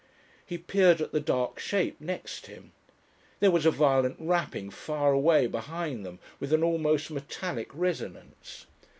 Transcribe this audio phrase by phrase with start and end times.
[0.43, 2.71] He peered at the dark shape next him.
[3.39, 8.65] There was a violent rapping far away behind them with an almost metallic resonance.